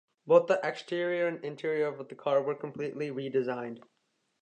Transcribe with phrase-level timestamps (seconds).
[0.25, 3.83] Both the exterior and interior of the car were completely redesigned.